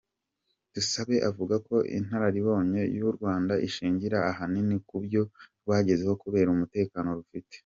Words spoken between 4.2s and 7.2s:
ahanini kubyo rwagezeho kubera umutekano